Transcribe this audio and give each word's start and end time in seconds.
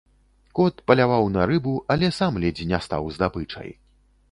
Кот 0.59 0.79
паляваў 0.91 1.27
на 1.35 1.43
рыбу, 1.51 1.75
але 1.97 2.11
сам 2.19 2.41
ледзь 2.47 2.67
не 2.73 2.83
стаў 2.89 3.03
здабычай. 3.19 3.69